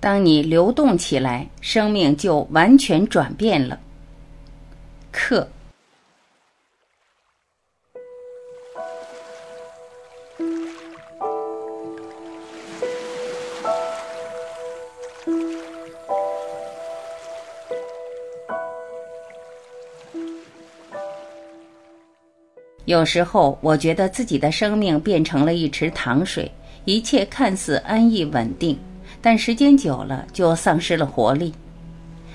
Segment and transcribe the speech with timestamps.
[0.00, 3.78] 当你流动起来，生命就完全转变了。
[5.12, 5.46] 课。
[22.86, 26.50] 有时候，我觉得自己的生命变成了一池塘水，
[26.86, 28.76] 一切看似安逸稳定。
[29.20, 31.52] 但时间久了，就丧失了活力。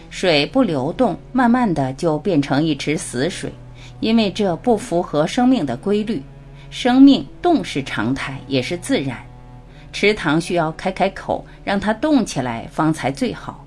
[0.10, 3.52] 水不流动，慢慢的就变成一池死水，
[4.00, 6.22] 因为这不符合生命的规律。
[6.70, 9.18] 生命动是常态，也是自然。
[9.94, 13.66] 池塘需要开开口，让它动起来，方才最好。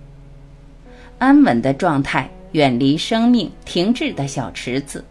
[1.19, 5.05] 安稳的状态，远离生命停滞的小池子。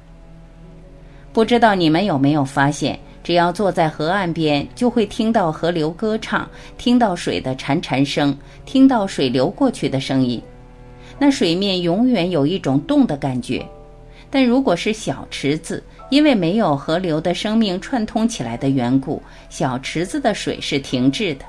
[1.34, 3.00] 不知道你们有没有发现？
[3.28, 8.34] 只要坐在河岸边，就会听到河流歌唱，听到水的潺潺声，
[8.66, 10.42] 听到水流过去的声音。
[11.20, 13.68] 那水面永远有一种动的感觉。
[14.30, 21.44] 但如果是小池子，因为没有河流的生命串通起来的缘故，小池子的水是停滞的。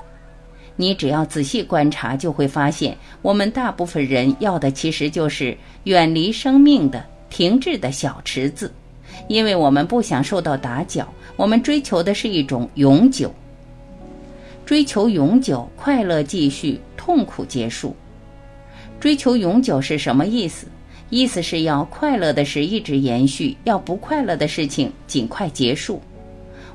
[0.75, 8.69] 你只要仔细观察，就会发现，我们大部分人要的其实就是远离生命的停滞的小池子，
[9.29, 11.07] 因为我们不想受到打搅。
[11.39, 13.33] 我们追求的是一种永久，
[14.65, 17.95] 追求永久，快乐继续，痛苦结束。
[18.99, 20.67] 追求永久是什么意思？
[21.09, 26.01] 意思是要快乐的事一直延续，要不快乐的事情尽快结束。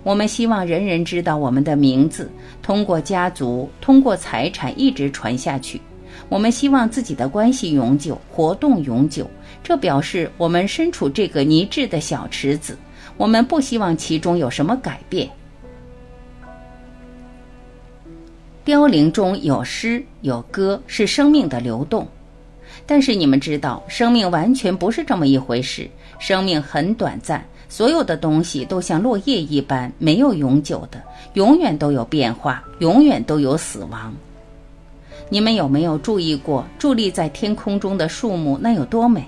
[0.03, 2.31] 我们希望人人知道我们的名字，
[2.62, 5.79] 通过家族，通过财产一直传下去。
[6.31, 9.31] 我们希望自己的关系永久，活动永久。
[9.62, 12.79] 这表示我们身处这个泥质的小池子。
[13.17, 15.29] 我们不希望其中有什么改变。
[18.65, 22.09] 凋零中有诗有歌，是生命的流动。
[22.87, 25.89] 但是你们知道，生命完全不是这么一回事。
[26.19, 31.02] 生命很短暂，所有的东西都像落叶一般，没有永久的，
[31.35, 34.13] 永远都有变化，永远都有死亡。
[35.29, 39.25] 你们有没有注意过，伫立在天空中的树木，那有多美？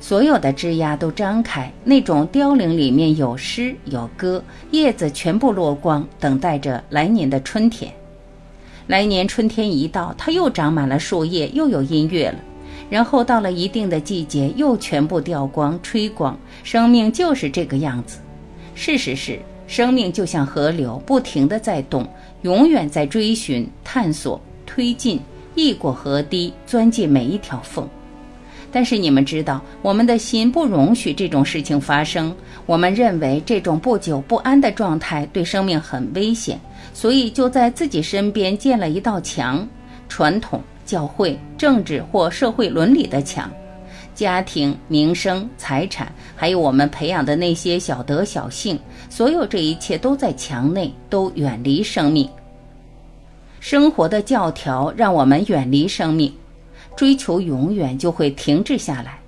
[0.00, 7.92] 所有的枝桠都张开，那种凋零里面有诗有歌，叶子全部落光，等待着来年的春天。
[8.86, 12.38] 来年春天一到，它又长满了树叶，又有音乐了。
[12.88, 16.38] 然后到了一定的季节，又全部掉光、吹光。
[16.62, 18.18] 生命就是这个样子。
[18.76, 22.06] 事实是，生命就像河流，不停地在动，
[22.42, 25.20] 永远在追寻、探索、推进，
[25.56, 27.88] 溢过河堤，钻进每一条缝。
[28.76, 32.36] 但是你们知道，我们的心不容许这种事情发生。
[32.66, 36.60] 我们认为这种不久不安的状态对生命很危险，
[36.92, 39.66] 所以就在自己身边建了一道墙：
[40.10, 43.50] 传统、教会、政治或社会伦理的墙，
[44.14, 48.78] 家庭、名声、财产，还有我们培养的那些小德小性，
[49.08, 52.28] 所有这一切都在墙内，都远离生命。
[53.58, 56.30] 生活的教条让我们远离生命。
[56.96, 59.20] 追求永远就会停滞下来，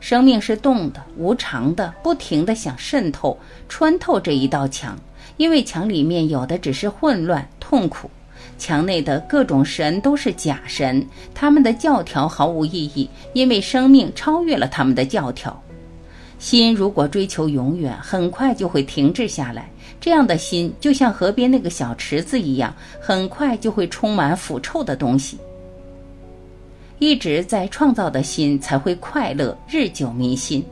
[0.00, 3.38] 生命是动的、无常的，不停的想渗透、
[3.68, 4.98] 穿透这一道墙，
[5.36, 8.10] 因为墙里面有的只是混乱、痛苦，
[8.58, 15.62] 墙内的各种神都是假神，他们的教条毫无意义，因为生命超越了他们的教条。
[16.38, 19.70] 心如果追求永远，很快就会停滞下来，
[20.00, 25.38] 这样的心就像河边那个小池子一样，很快就会充满腐臭的东西。
[27.04, 30.64] 一直在创造的心才会快乐，日久弥新。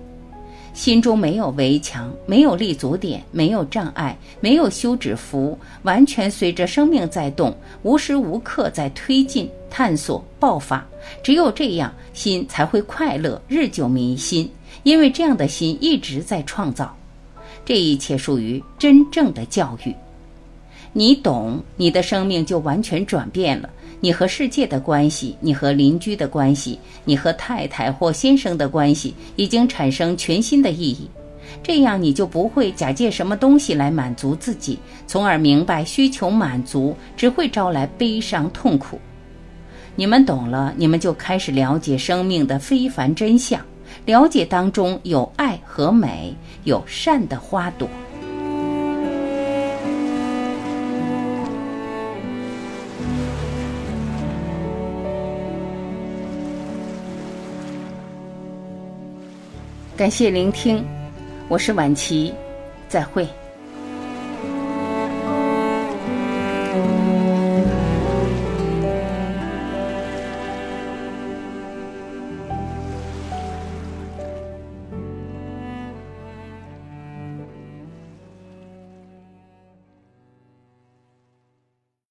[0.73, 10.83] 心中没有围墙，没有立足点，没有障碍，没有休止符，完全随着生命在动，无时无刻在推进、探索、爆发。
[11.23, 14.51] 只有这样，心才会快乐，日久弥新。
[14.85, 16.97] 因为这样的心一直在创造。
[17.63, 19.95] 这一切属于真正的教育。
[20.95, 23.71] 你懂，你的生命就完全转变了。
[24.01, 31.09] 你和世界的关系，你和邻居的关系，你和太太或先生的关系，已经产生全新的意义。
[31.63, 38.99] 这样你就不会假借什么东西来满足自己，从而明白需求满足只会招来悲伤痛苦。
[39.95, 43.61] 你们懂了，你们就开始了解生命的非凡真相，
[44.05, 46.35] 了解当中有爱和美，
[46.65, 47.89] 有善的花朵。
[59.95, 60.83] 感谢聆听，
[61.49, 62.33] 我是晚琪，
[62.89, 63.29] 再会。